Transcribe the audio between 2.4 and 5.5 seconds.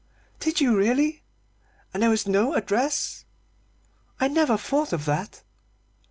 address? I never thought of that."